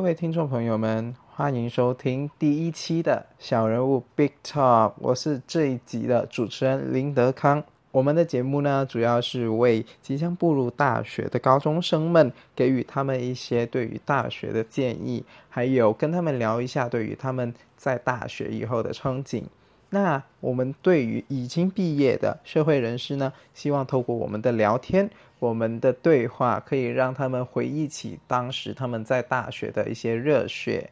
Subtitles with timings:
[0.00, 7.62] 各位听众朋友们，欢迎收听第一期的小人物 Big Top 我是这一集的主持人林德康。
[7.92, 19.42] 我们的节目呢，主要是为即将步入大学的高中生们，给予他们一些对于大学的建议，还有跟他们聊一下对于他们在大学以后的憧憬。
[19.92, 30.90] 那我们对于已经毕业的社会人士呢，希望透过我们的聊天、我们的对话，可以让他们回忆起当时他们在大学的一些热血。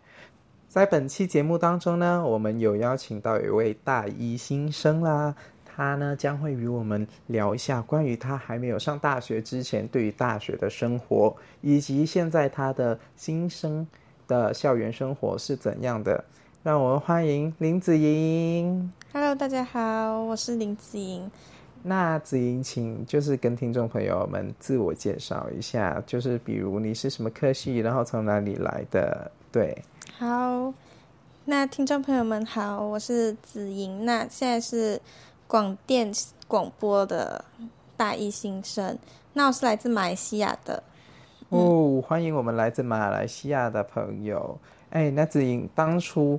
[0.68, 13.86] 在本期节目当中呢，我们有邀请到一位大一新生啦，他呢将会与我们聊一下关于他还没有上大学之前对于大学的生活，以及现在他的新生
[14.26, 16.24] 的校园生活是怎样的。
[16.68, 18.92] 让我们欢迎林子莹。
[19.10, 21.30] Hello，大家好，我是林子莹。
[21.82, 29.30] 那子莹，请就是跟听众朋友们自我介绍一下，就是比如你是什么科系，然后从哪里来的？
[29.50, 29.82] 对，
[30.18, 30.74] 好，
[31.46, 34.04] 那听众朋友们好，我是子莹。
[34.04, 35.00] 那现在是
[35.46, 36.12] 广电
[36.46, 37.42] 广播的
[37.96, 38.98] 大一新生。
[39.32, 40.82] 那我是来自马来西亚的。
[41.48, 44.58] 哦，欢迎我们来自马来西亚的朋友。
[44.90, 46.38] 哎，那子莹，当初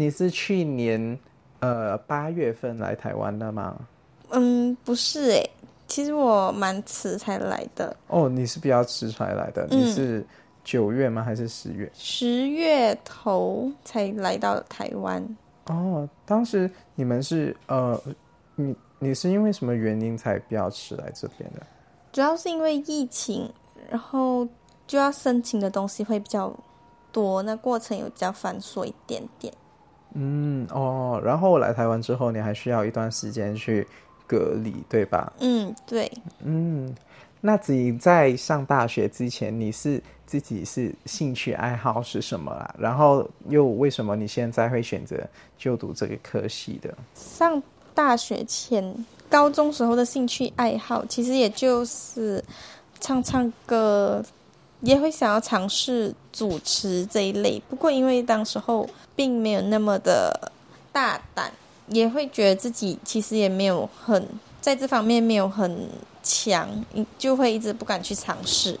[0.00, 1.18] 你是去年
[1.58, 3.76] 呃八月份来台湾的吗？
[4.30, 5.50] 嗯，不是诶，
[5.86, 10.24] 其实我蛮迟才来的，哦，你是比较迟才来的，嗯你是
[10.64, 11.22] 九月吗？
[11.22, 11.90] 还是十月？
[11.92, 15.22] 十月头才来到台湾。
[15.66, 18.00] 哦，当时你们是呃，
[18.56, 21.60] 你你是因为什么原因才比较迟来这边的？
[22.10, 23.52] 主要是因为疫情，
[23.90, 24.48] 然后
[24.86, 26.50] 就要申请的东西会比较
[27.12, 29.52] 多，那过程有比较繁琐一点点。
[30.14, 33.86] 嗯，哦，然后来台湾之后，你还需要一段时间去
[34.26, 35.32] 隔离，对吧？
[35.40, 36.10] 嗯，对，
[36.44, 36.94] 嗯，
[37.40, 42.74] 那子怡在上大学之前，你是自己是兴趣爱好是什么啦？
[42.78, 45.16] 然后又为什么你现在会选择
[45.56, 46.92] 就读这个科系的？
[47.14, 47.62] 上
[47.94, 48.94] 大学前，
[49.28, 52.42] 高中时候的兴趣爱好，其实也就是
[53.00, 54.22] 唱唱歌，
[54.80, 57.60] 也会想要尝试主持这一类。
[57.68, 60.52] 不过因为当时候并没有那么的
[60.92, 61.52] 大胆，
[61.88, 64.26] 也会觉得自己其实也没有很
[64.60, 65.88] 在这方面没有很
[66.22, 66.68] 强，
[67.18, 68.78] 就会一直不敢去尝试。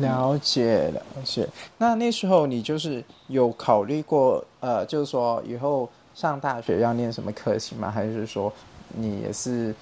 [0.00, 1.48] 了解了解。
[1.78, 7.90] 那那时候你就是有考虑过，呃，就是说以后上大学要念什么科系吗？
[7.90, 8.52] 还是说
[8.94, 9.74] 你也是，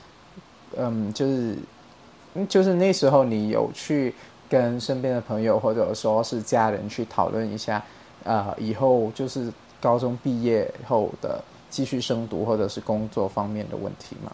[0.77, 1.57] 嗯，就是，
[2.49, 4.15] 就是那时候你有去
[4.49, 7.85] 跟身边的朋友或者说是家人去讨论一下，
[8.25, 14.33] 呃，以后就是高中毕业后的继续升读或者是工作方面的问题吗？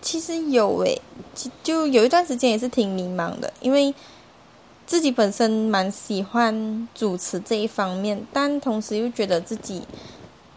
[0.00, 1.00] 其实有诶，
[1.34, 3.92] 其就有一段时间也是挺迷茫的，因为
[4.86, 9.82] 自己本身蛮喜欢主持这一方面，但同时又觉得自己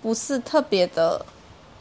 [0.02, 1.26] 不是特别的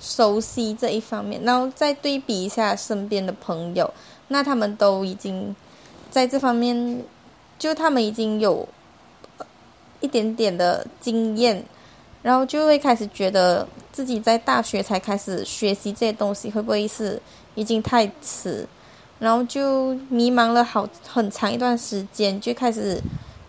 [0.00, 3.92] 熟悉这一方面，然后再对比一下身边的朋友，
[4.28, 5.54] 那他们都已经
[6.10, 7.04] 在这方面，
[7.59, 8.69] 就他们已经有
[10.00, 11.65] 一点点的经验，
[12.22, 17.21] 然后就会开始觉得自己在大学才开始学习这些东西，会不会是
[17.54, 18.66] 已经太迟？
[19.19, 23.00] 然后就迷茫了好很长一段时间，就开始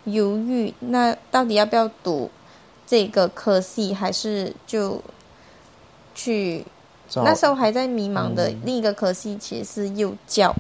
[0.04, 2.30] 犹豫，那到底要不要读
[2.86, 5.02] 这个科系，还是就
[6.14, 6.66] 去？
[7.16, 10.56] 那时候还在迷茫的另一个科系其实是幼教，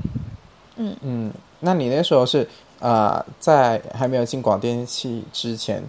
[0.75, 1.31] 嗯嗯，
[1.61, 2.47] 那你那时候是
[2.79, 5.83] 呃，在还没有进广电系之前，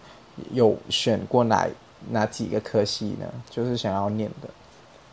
[0.53, 1.67] 有选过哪
[2.11, 3.27] 哪几个科系呢？
[3.51, 4.49] 就是想要念的。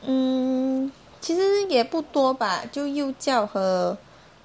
[0.06, 3.98] 嗯，其实也不多吧，就幼教和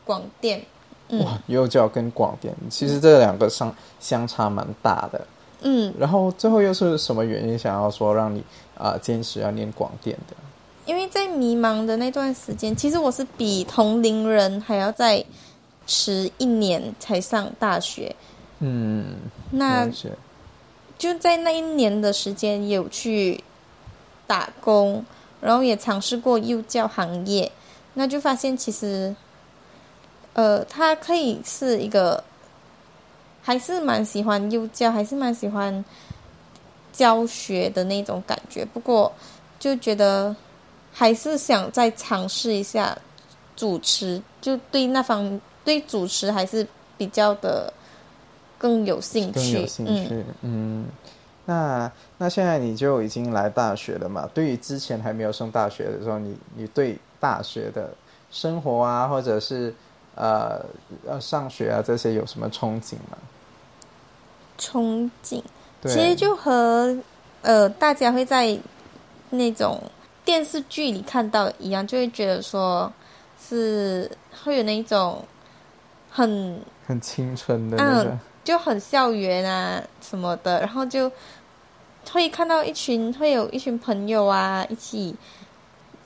[0.04, 0.64] 广电，
[1.08, 5.26] 嗯哇，幼教跟广电，其实这两个相相差蛮大的。
[5.62, 8.40] 嗯，然后最后又是什么原因想要说让你
[8.76, 10.36] 啊、呃坚持要念广电的？
[10.86, 15.24] 因为在迷茫的那段时间，其实我是比同龄人还要再
[15.86, 18.14] 迟一年才上大学。
[18.60, 19.16] 嗯，
[19.50, 19.88] 那
[20.96, 23.42] 就在那一年的时间，有去
[24.26, 25.04] 打工，
[25.40, 27.50] 然后也尝试过幼教行业，
[27.94, 29.14] 那就发现其实，
[30.32, 32.22] 呃，它可以是一个，
[33.42, 35.84] 还是蛮喜欢幼教，还是蛮喜欢
[36.92, 38.64] 教学的那种感觉。
[38.64, 39.12] 不过
[39.58, 40.34] 就觉得
[40.92, 42.96] 还是想再尝试一下
[43.56, 46.66] 主持，就对那方对主持还是
[46.98, 47.72] 比较的
[48.58, 49.34] 更有兴趣。
[49.34, 50.24] 更有兴嗯趣。
[50.42, 50.86] 嗯，
[51.46, 54.28] 那那现在你就已经来大学了嘛？
[54.32, 57.92] 对于之前还没有上大学的时候，你你对大学的
[58.30, 59.74] 生活啊，或者是
[60.14, 60.64] 呃
[61.06, 63.18] 呃上学啊这些有什么憧憬吗？
[64.58, 65.42] 憧憬。
[65.82, 66.96] 其实就和
[67.42, 68.58] 呃大家会在
[69.30, 69.82] 那种
[70.24, 72.90] 电视剧里看到一样，就会觉得说
[73.46, 74.10] 是
[74.44, 75.22] 会有那一种
[76.16, 81.10] 很很青春的那就很校园啊什么的，然后就
[82.12, 85.16] 会看到一群会有一群朋友啊一起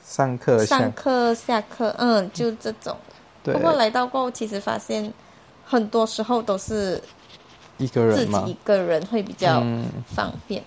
[0.03, 2.97] 上课上课下课，嗯，就这种。
[3.43, 3.53] 对。
[3.53, 5.13] 不过来到过后，其实发现
[5.63, 6.99] 很多时候都是
[7.77, 8.43] 一个自人嘛。
[8.43, 10.63] 己一，个人会比较嗯方便。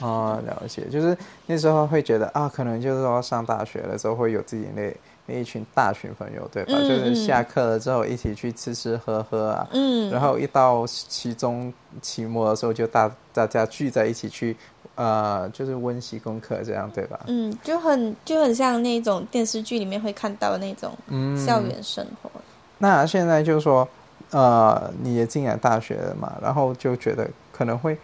[0.00, 1.14] 啊，了解，就是
[1.44, 4.94] 那时候会觉得啊，可能就是说上大学的时候会有自己那
[5.26, 6.74] 那一群大群朋友，对吧？
[6.76, 14.56] 嗯就是嗯下课了之后一起去吃吃喝喝啊，嗯，然后一到期中期末的时候，就大大家聚在一起去，
[14.94, 17.18] 呃，就是温习功课这样，对吧？
[17.26, 22.30] 嗯，就很就很像那种电视剧里面会看到的那种嗯，校园生活。
[22.78, 23.88] 那现在就是说，
[24.30, 27.98] 呃，你也进了大学了嘛，然后就觉得可能会，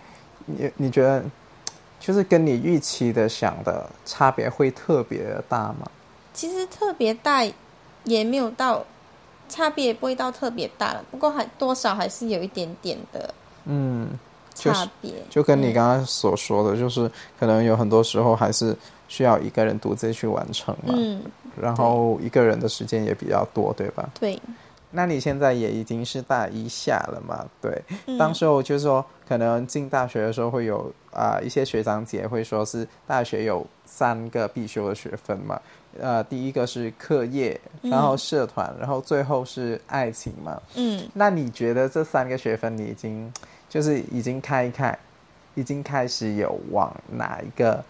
[0.46, 1.22] 你你觉得，
[2.00, 5.88] 就是跟你预期的想的差别会特别的大吗？
[6.34, 7.44] 其实特别大
[8.04, 8.84] 也没有到，
[9.48, 13.32] 差别也不会到特别大了，不过还多少还是有一点点的
[13.64, 14.08] 嗯，
[14.54, 15.12] 差别。
[15.30, 18.76] 就跟你嗯刚刚所说的，就是可能有很多时候还是
[19.08, 21.22] 需要一个人独自去完成嘛，嗯，
[21.60, 24.08] 然后一个人的时间也比较多，对吧？
[24.18, 24.40] 对，
[24.90, 27.46] 那你现在也已经是大一下了嘛？
[27.60, 35.60] 对，嗯当时候就是说，可能进大学的时候会有啊、一些学长姐会说是大学有三个必修的学分嘛，
[36.00, 40.60] 呃，第一个是课业，然后社团，然后最后是爱情嘛。
[40.74, 43.32] 嗯，那你觉得这三个学分你已经
[43.68, 44.98] 就是已经开一开，
[45.54, 47.84] 已经开始有往哪一个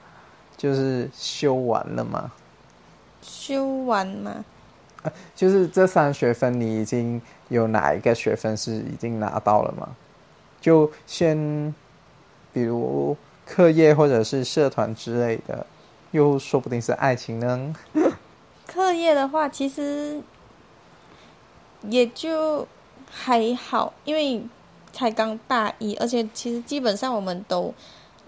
[0.57, 2.33] 就是修完了吗？
[3.23, 4.45] 修完吗，
[5.35, 9.89] 就是这三学分，你已经有哪一个学分是已经拿到了吗？
[10.61, 11.73] 就先，
[12.53, 13.17] 比如
[13.47, 15.65] 课业或者是社团之类的，
[16.13, 17.75] 又说不定是爱情呢。
[18.67, 20.21] 课业的话，其实
[21.83, 22.67] 也就
[23.11, 24.43] 还好，因为
[24.93, 27.75] 才刚大一，而且其实基本上我们都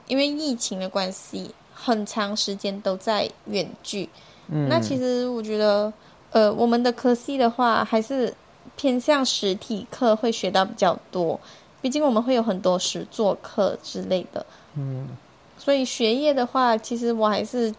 [0.06, 4.08] 因为疫情的关系，很长时间都在远距。
[4.48, 5.90] 嗯，那其实我觉得，
[6.30, 8.34] 呃，我们的科系的话，还是
[8.76, 11.40] 偏向实体课会学到比较多，
[11.80, 14.44] 毕竟我们会有很多实作课之类的。
[14.74, 15.08] 嗯，
[15.64, 17.74] 所以学业的话，其实我还是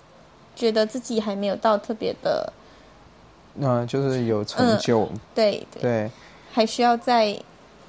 [0.55, 2.51] 觉得自己还没有到特别的，
[3.53, 6.11] 那、就是有成就，对对，对，
[6.51, 7.37] 还需要再，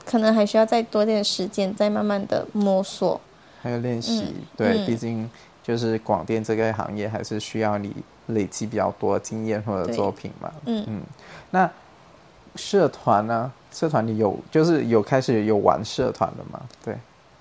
[0.05, 3.19] 可能还需要再多点时间，再慢慢的摸索。
[3.63, 5.31] 还有练习，嗯对，嗯毕竟
[5.63, 7.91] 就是广电这个行业还是需要你
[8.27, 10.53] 累积比较多经验或者作品嘛。
[10.67, 11.03] 嗯嗯，
[11.51, 11.71] 那
[12.55, 13.51] 社团呢？
[13.73, 16.61] 社团你有就是有开始有玩社团的吗？
[16.85, 16.95] 对，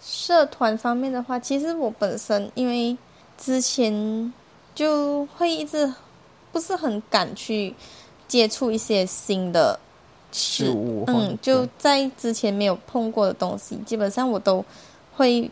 [0.07, 2.95] 社团方面的话，其实我本身因为
[3.39, 4.31] 之前
[4.75, 5.91] 就会一直
[6.51, 7.73] 不是很敢去
[8.27, 9.79] 接触一些新的
[10.31, 14.63] 事物嗯，就在之前没有碰过的东西，基本上我都
[15.15, 15.49] 会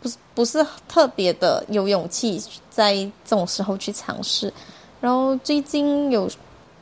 [0.00, 2.40] 不是不是特别的有勇气
[2.70, 4.52] 在这种时候去尝试。
[5.00, 6.30] 然后最近有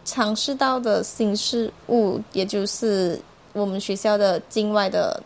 [0.04, 3.18] 尝试到的新事物，也就是
[3.54, 5.22] 我们学校的境外的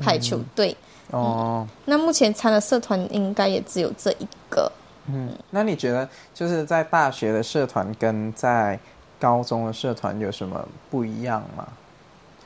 [0.00, 0.74] 排球队。
[1.14, 4.70] 哦，那目前参的社团应该也只有这一个。
[5.06, 8.78] 嗯，那你觉得就是在大学的社团跟在
[9.20, 11.68] 高中的社团有什么不一样吗？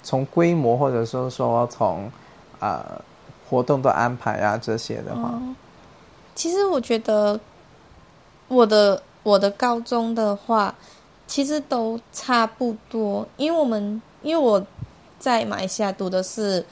[0.03, 2.11] 从规模或者说说从
[2.61, 3.01] 呃
[3.49, 5.55] 活动的安排啊这些的话，哦，
[6.35, 7.39] 其实我觉得
[8.49, 10.75] 我的我的高中的话，
[11.27, 14.65] 其实都差不多，因为我们因为我
[15.19, 16.65] 在马来西亚读的是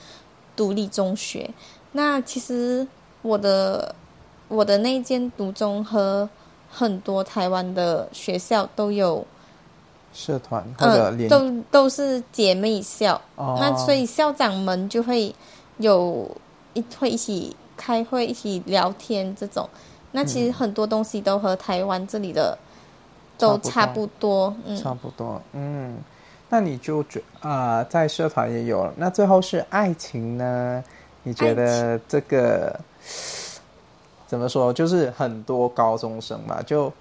[0.55, 1.51] 独立中学，
[1.97, 2.87] 那其实
[3.23, 3.95] 我的
[4.49, 6.29] 我的那间独中和
[6.71, 9.27] 很多台湾的学校都有，
[10.13, 15.35] 社团或者嗯，都都是姐妹校，哦，那所以校长们就会
[15.79, 16.31] 有
[16.75, 19.67] 一会一起开会、一起聊天这种。
[20.13, 22.59] 那其实很多东西都和台湾这里的
[23.39, 25.97] 都差差不多，嗯，差不多，嗯，
[26.51, 28.85] 那你就觉啊、在社团也有。
[28.85, 30.85] 了，那最后是爱情呢？
[31.27, 32.79] 你觉得这个
[34.29, 34.73] 怎么说？
[34.73, 36.93] 就是很多高中生嘛，就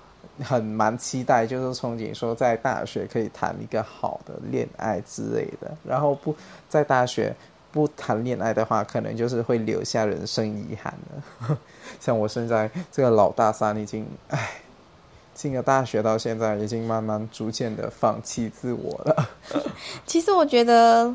[0.43, 6.35] 很蛮期待，就是憧憬说在大学可以谈一个好的恋爱之类的，然后不
[6.67, 7.35] 在大学
[7.71, 11.55] 不谈恋爱的话，可能就是会留下人生遗憾的。
[12.01, 14.61] 像我现在这个老大三，已经唉。
[15.35, 19.29] 进了大学到现在，已经慢慢逐渐的放弃自我了。
[20.07, 21.13] 其实我觉得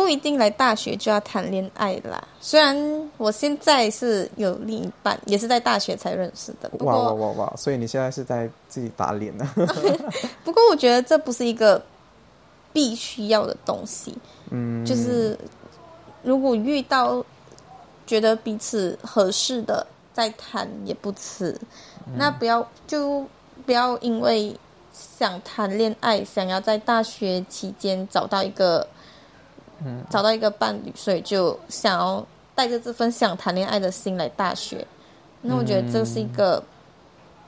[0.00, 2.26] 不不一定来大学就要谈恋爱啦。
[2.40, 2.74] 虽然
[3.16, 6.68] 我现在是有另一半，也是在大学才认识的。
[6.70, 7.56] 不哇哇过，哇哇！
[7.56, 9.48] 所以你现在是在自己打脸呢？
[10.42, 11.80] 不过我觉得这不是一个
[12.72, 14.16] 必须要的东西。
[14.50, 15.38] 嗯，就是
[16.24, 17.24] 如果遇到
[18.04, 21.56] 觉得彼此合适的，再谈也不迟。
[22.16, 23.24] 那不要就
[23.64, 24.56] 不要因为
[24.92, 28.88] 想谈恋爱，想要在大学期间找到一个，
[29.84, 34.86] 嗯，找到一个伴侣，所以就想要带着这份想谈恋爱的心来大学。
[35.42, 36.62] 那我觉得这是一个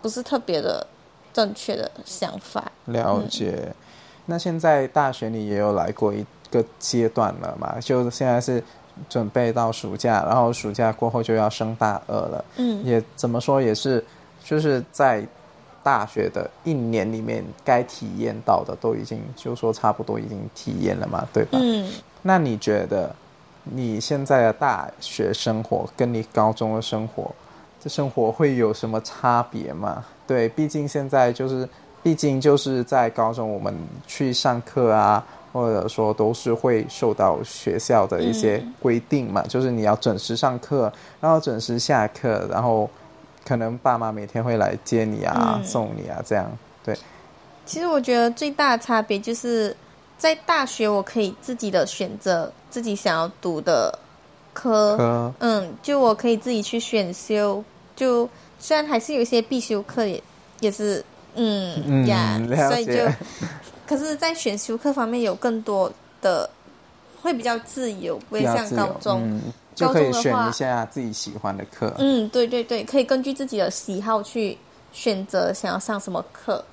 [0.01, 0.87] 不是特别的
[1.33, 2.73] 正确的想法。
[2.87, 3.75] 了解。
[4.25, 7.79] 那现在大学你也有来过一个阶段了嘛？
[7.81, 8.63] 就现在是
[9.09, 12.45] 准备到暑假，然后暑假过后就要升大二了。
[12.57, 14.03] 嗯也怎么说也是，
[14.43, 15.27] 就是在
[15.83, 21.59] 大学的一年里面，该体验到的都已经就说差不多已经体验了嘛，对吧？
[21.61, 21.91] 嗯。
[22.23, 23.15] 那你觉得
[23.65, 27.31] 你现在的大学生活跟你高中的生活，
[27.83, 30.05] 这生活会有什么差别吗？
[30.27, 31.69] 对，毕竟现在就是，
[32.03, 33.75] 毕竟就是在高中我们
[34.07, 42.89] 去上课啊，或者说都是会受到学校的一些规定嘛，就是你要准时上课，然后准时下课，然后
[43.45, 45.65] 可能爸妈每天会来接你啊、嗯。
[45.65, 46.51] 送你啊，这样
[46.85, 46.97] 对，
[47.67, 49.77] 其实我觉得最大的差别就是
[50.23, 53.93] 在大学，我可以自己的选择自己想要读的
[54.53, 57.61] 科，科嗯，就我可以自己去选修。
[57.97, 58.29] 就
[58.61, 60.23] 虽然还是有一些必修课也
[60.61, 62.93] 也是，嗯嗯呀，了所以就，
[63.85, 66.49] 可是，在选修课方面有更多的
[67.21, 69.21] 会比较自由，不会像高中。
[69.25, 71.93] 嗯，就可以选高中的话一下自己喜欢的课。
[71.99, 74.57] 嗯，对对对，可以根据自己的喜好去
[74.93, 76.65] 选择想要上什么课。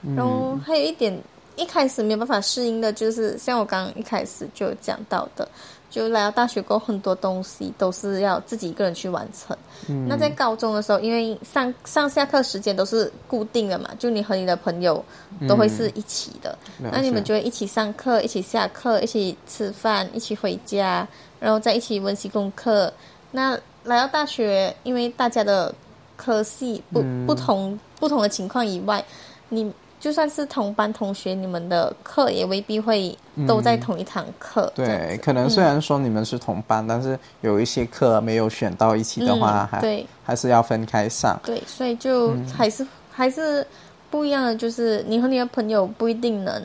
[0.00, 1.16] 嗯然后还有一点，
[1.56, 5.46] 一开始没有办法适应的，就是像我刚刚一开始就讲到的，
[5.90, 9.56] 就来到大学过后，很多东西都是要自己一个人去完成。
[9.88, 15.04] 嗯那在高中的时候，因为上上下课时间都是固定的嘛，就你和你的朋友
[15.48, 21.06] 都会是一起的，了那你们解就会一起上课、一起下课、一起吃饭、一起回家，
[21.40, 22.92] 然后在一起温习功课。
[23.30, 25.74] 那来到大学，因为大家的
[26.16, 29.04] 科系不、嗯不同不同的情况以外，
[29.48, 33.16] 你就算是同班同学，你们的课也未必会
[33.46, 34.70] 都在同一堂课。
[34.74, 41.38] 对，可能虽然说你们是同班，但是有一些课没有选到一起的话，还嗯对还是要分开上。
[41.44, 43.64] 对，所以就嗯还是、还是
[44.10, 46.60] 不一样的，就是你和你的朋友不一定能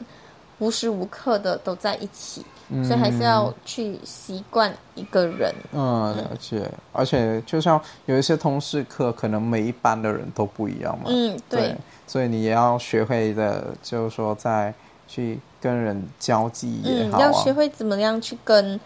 [0.58, 2.44] 无时无刻的都在一起，
[2.84, 5.54] 所以还是要去习惯一个人。
[5.72, 6.70] 嗯，了解。
[6.92, 11.06] 而且就像有一些通识课，可能每一班的人都不一样嘛。
[11.08, 14.74] 嗯，对，所以你也要学会的，就是说在
[15.08, 18.80] 去跟人交际也嗯，好啊，要学会怎么样去跟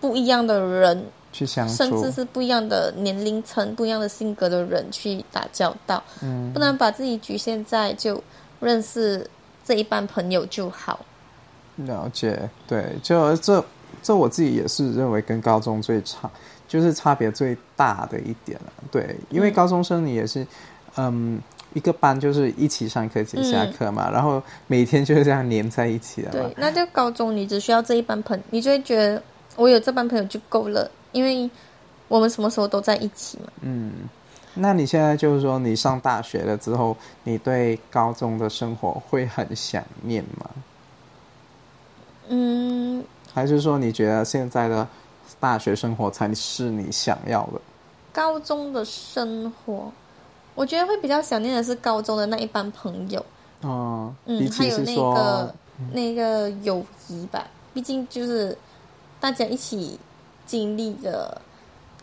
[0.00, 2.12] 不一样的人，去相处甚至。
[2.12, 8.22] 是不一样的年龄层、不一样的性格的人去打交道，嗯，不能把自己局限在就
[8.60, 9.28] 认识
[9.64, 11.00] 这一班朋友就好。
[11.86, 13.64] 了解，对，就这
[14.02, 16.30] 这我自己也是认为跟高中最差，
[16.66, 18.72] 就是差别最大的一点了。
[18.90, 20.46] 对，因为嗯高中生你也是，
[20.96, 21.40] 嗯，
[21.74, 29.22] 一个班就是一起上课、一起下课嘛，然后每天就是这样黏在一起的对。，那就高中你只需要这一班朋你就会觉得
[29.56, 31.48] 我有这班朋友就够了，因为
[32.08, 33.52] 我们什么时候都在一起嘛。
[33.60, 33.92] 嗯，
[34.54, 40.50] 那你现在就是说你上大学了之后，你对高中的生活会很想念吗？
[42.28, 44.86] 嗯，还是说你觉得现在的
[45.40, 47.60] 大学生活才是你想要的？
[48.12, 49.92] 高中的生活，
[50.54, 53.24] 我觉得会比较想念的是高中的那一班朋友。
[53.60, 55.54] 哦、嗯，还有那个
[55.92, 58.56] 那个友谊吧，毕竟就是
[59.20, 59.98] 大家一起
[60.46, 61.40] 经历的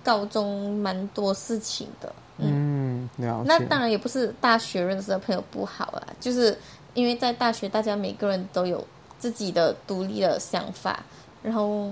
[0.03, 2.13] 高中蛮多事情的。
[2.37, 3.45] 嗯，了解。
[3.47, 6.57] 那当然也不是大学认识的朋友不好啦，就是
[6.93, 8.85] 因为在大学，大家每个人都有
[9.17, 11.03] 自己的独立的想法，
[11.41, 11.91] 然后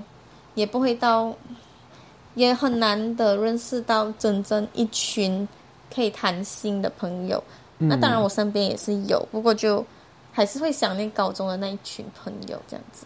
[0.55, 1.33] 也不会到，
[2.35, 5.47] 也很难的认识到真正一群
[5.93, 7.43] 可以谈心的朋友。
[7.77, 9.85] 那当然，我身边也是有，不过就
[10.31, 13.05] 还是会想念高中的那一群朋友这样子。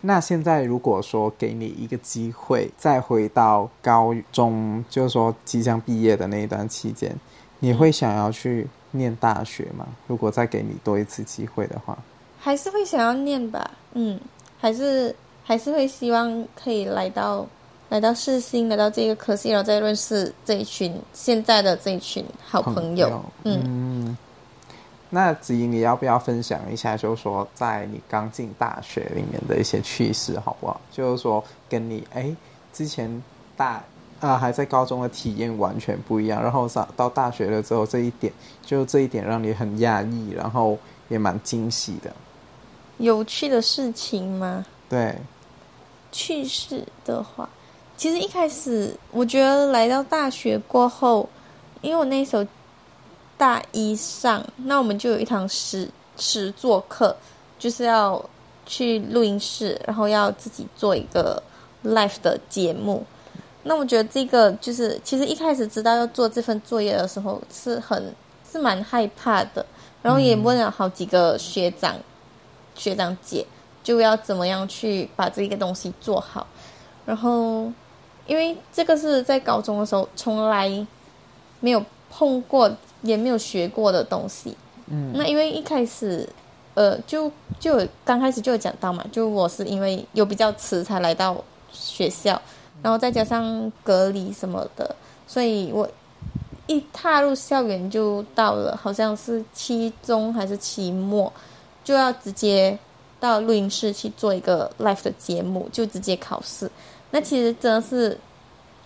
[0.00, 7.14] 那现在如果说给你一个机会，再回到高中，就是说即将毕业的那一段期间，
[7.60, 9.86] 你会想要去念大学吗？
[10.06, 11.96] 如果再给你多一次机会的话，
[12.38, 14.20] 还是会想要念吧，嗯，
[14.58, 15.14] 还是
[15.44, 17.46] 还是会希望可以来到
[17.88, 23.20] 来到世新，来到这个科系，然后再认识这一群现在的这一群好朋友。
[23.44, 24.18] 嗯，嗯，
[25.10, 30.80] 那子怡，你要不要分享一下，就是说在你刚进大学里面的一些趣事，好不好？
[30.90, 32.34] 就是说跟你哎
[32.72, 33.22] 之前
[33.56, 33.82] 大
[34.20, 38.32] 啊还在高中的体验完全不一样，然后上到大学了之后，这一点
[38.64, 40.78] 就这一点让你很讶异，然后
[41.08, 42.12] 也蛮惊喜的。
[42.98, 44.64] 有趣的事情吗？
[44.88, 45.16] 对，
[46.12, 47.48] 趣事的话，
[47.96, 51.28] 其实一开始我觉得来到大学过后，
[51.82, 52.46] 因为我那时候
[53.36, 57.14] 大一上，那我们就有一堂实实作课，
[57.58, 58.24] 就是要
[58.64, 61.42] 去录音室，然后要自己做一个
[61.84, 63.04] live 的节目。
[63.62, 68.14] 那我觉得这个就是，其实一开始知道要做这份作业的时候，是很
[68.50, 69.66] 是蛮害怕的，
[70.02, 71.96] 然后也问了好几个学长、
[72.76, 73.44] 学长姐。
[73.82, 76.44] 就要怎么样去把这个东西做好，
[77.04, 77.70] 然后，
[78.26, 80.68] 因为这个是在高中的时候从来
[81.60, 81.80] 没有
[82.10, 82.68] 碰过，
[83.02, 84.56] 也没有学过的东西。
[84.86, 86.28] 嗯，那因为一开始，
[86.74, 87.30] 呃，就
[87.60, 91.40] 就刚开始就有讲到嘛，就我是因为有比较迟才来到
[91.70, 92.42] 学校，
[92.82, 94.96] 然后再加上隔离什么的，
[95.28, 95.88] 所以我
[96.66, 101.32] 一踏入校园就到了，好像是期中还是期末，
[101.86, 102.76] 就要直接。
[103.18, 106.70] 到录音室去做一个 live 的节目，就直接考试。
[107.10, 108.16] 那其实真的是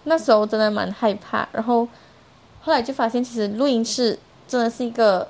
[0.04, 1.86] 那时候真的蛮害怕，然后
[2.62, 4.16] 后来就发现，其实录音室
[4.46, 5.26] 真的是一个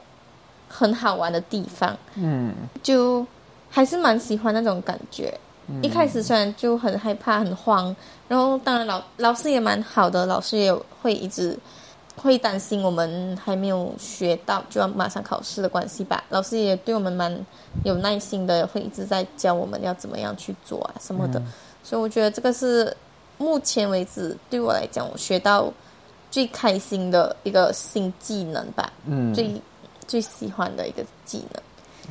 [0.69, 1.97] 很好玩的地方。
[2.17, 3.27] 嗯，就
[3.71, 5.33] 还是蛮喜欢那种感觉。
[5.81, 7.97] 一开始虽然就很害怕、很慌，
[8.29, 11.59] 然后当然老老师也蛮好的，老师也会一直。
[12.23, 16.23] 会担心我们还没有学到就要马上考试的关系吧？
[16.29, 17.35] 老师也对我们蛮
[17.83, 21.43] 有耐心的，会一直在教我们要怎么样去做啊什么的。
[21.83, 22.95] 所以我觉得这个是
[23.39, 25.73] 目前为止对我来讲我学到
[26.31, 28.93] 最开心的一个新技能吧。
[29.07, 29.61] 嗯，最
[30.07, 31.63] 最喜欢的一个技能。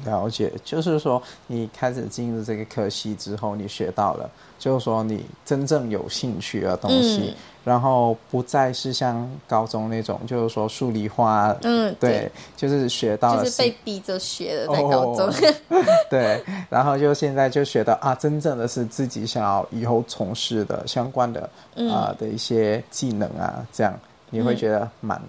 [0.05, 7.35] 了解，就是说你开始进入这个科系之后，你学到了，就是说你真正有兴趣的东西。
[7.69, 12.27] 然后不再是像高中那种，就是说数理化，嗯，对，
[12.57, 15.31] 就是学到了，就是被逼着学的在高中，
[16.09, 21.47] 对，然后就现在就学到啊，真正的是自己想要以后从事的相关的
[21.91, 23.93] 啊的一些技能啊，这样
[24.31, 25.21] 你会觉得蛮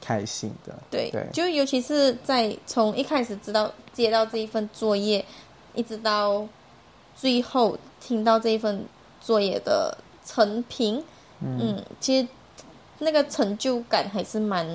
[0.00, 5.24] 开心的，对，对，就尤其是在从一开始知道接到这一份作业，
[5.74, 6.44] 一直到
[7.14, 8.84] 最后听到这一份
[9.20, 11.00] 作业的成品。
[11.40, 12.26] 嗯，其实
[12.98, 14.66] 那个成就感还是蛮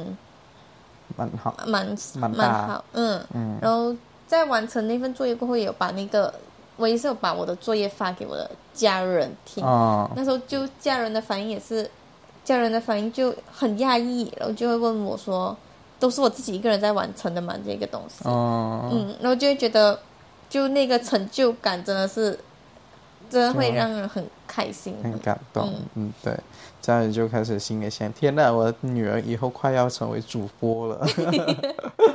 [1.18, 2.84] 蛮好，蛮蛮好。
[2.94, 3.96] 嗯嗯，然后
[4.28, 6.34] 在完成那份作业过后，有把那个
[6.78, 9.64] 我也是有把我的作业发给我的家人听。
[9.64, 11.90] 哦，那时候就家人的反应也是，
[12.44, 15.58] 家人的反应就很讶异，然后就会问我说
[16.00, 17.56] ：“都是我自己一个人在完成的嘛？
[17.66, 20.00] 这个东西。”哦，嗯，然后就会觉得，
[20.50, 22.38] 就那个成就感真的是。
[23.32, 25.74] 真的会让人很开心，很感动。
[25.96, 26.38] 嗯，对，
[26.82, 31.08] 这样就开始心里想：天哪，我的女儿以后快要成为主播了。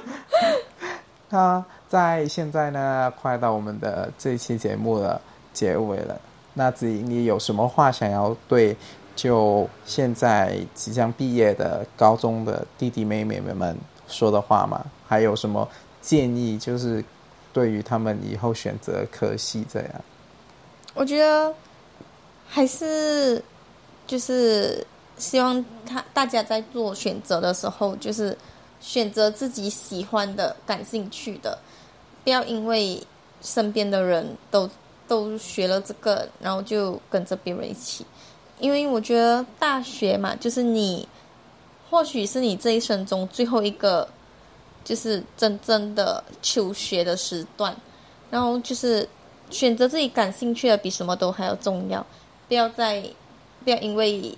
[1.31, 5.21] 那在现在呢，快到我们的这期节目的
[5.53, 6.21] 结尾了。
[6.55, 8.77] 那子怡，你有什么话想要对
[9.15, 13.77] 就现在即将毕业的高中的弟弟妹妹们
[14.07, 14.85] 说的话吗？
[15.09, 15.67] 还有什么
[16.01, 16.59] 建议？
[16.59, 17.05] 就是
[17.53, 19.91] 对于他们以后选择科系这样。
[20.97, 21.53] 我觉得
[22.49, 23.43] 还是
[24.07, 24.85] 就是
[25.19, 28.37] 希望他大家在做选择的时候，就是
[28.81, 31.59] 选择自己喜欢的、感兴趣的，
[32.25, 32.99] 不要因为
[33.43, 34.69] 身边的人都
[35.07, 38.07] 都学了这个，然后就跟着别人一起。
[38.59, 41.07] 因为我觉得大学嘛，就是你
[41.91, 44.09] 或许是你这一生中最后一个，
[44.83, 47.77] 就是真正的求学的时段，
[48.31, 49.07] 然后就是。
[49.51, 52.05] 选择自己感兴趣的比什么都还要重要，
[52.49, 53.03] 不要再
[53.65, 54.37] 不要因为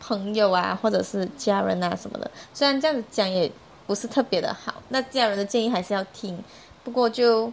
[0.00, 3.50] 朋友啊或者是家人啊什么的，虽然这样子讲也
[3.86, 6.38] 不是特别的好，那家人的建议还是要听，
[6.84, 7.52] 不过就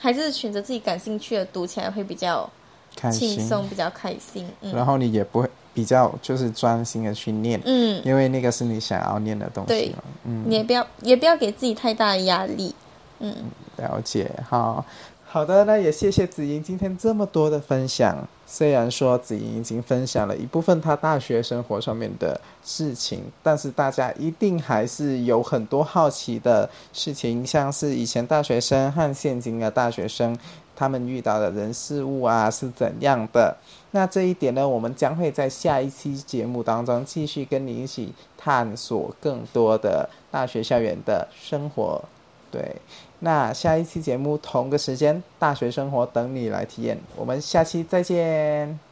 [0.00, 2.48] 还是选择自己感兴趣的，读起来会比较
[3.12, 4.46] 轻松，比较开心。
[4.72, 12.74] 然后你也不会比较就是专心的去念，嗯，因为那个是你想要念的东西嘛，嗯，你也不要也不要给自己太大的压力，
[13.20, 13.34] 嗯，
[13.76, 14.84] 了解，好。
[15.32, 18.18] 好的，那也谢谢子莹今天这么多的分享。
[18.46, 30.38] 虽然说子莹已经分享了一部分她大学生活上面的事情，但是大家一定还是有很多好奇的事情，像是以前大学生和现今的大学生
[30.76, 33.56] 他们遇到的人事物啊是怎样的。
[33.92, 42.04] 那这一点呢，我们将会在下一期节目当中继续跟你一起探索更多的大学校园的生活。
[42.50, 42.76] 对，
[43.24, 46.98] 那下一期节目同个时间，大学生活等你来体验。
[47.14, 48.91] 我们下期再见。